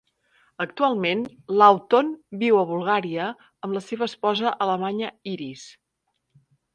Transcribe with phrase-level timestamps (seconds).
[0.63, 1.19] Actualment
[1.61, 2.07] Lawton
[2.43, 3.27] viu a Bulgària
[3.67, 5.67] amb la seva esposa alemanya Iris.